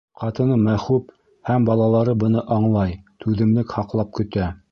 [0.19, 1.11] Ҡатыны Мәхүб
[1.49, 4.53] һәм балалары быны аңлай, түҙемлек һаҡлап көтә.